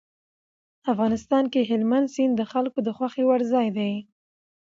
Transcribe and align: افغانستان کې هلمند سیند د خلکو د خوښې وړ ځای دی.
افغانستان 0.91 1.43
کې 1.53 1.67
هلمند 1.69 2.07
سیند 2.15 2.33
د 2.37 2.43
خلکو 2.51 2.79
د 2.83 2.89
خوښې 2.97 3.23
وړ 3.25 3.41
ځای 3.53 3.67
دی. 3.77 3.93